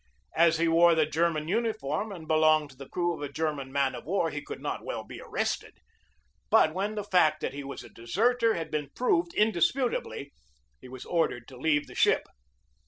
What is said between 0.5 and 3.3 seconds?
he wore the German uniform and belonged to the crew of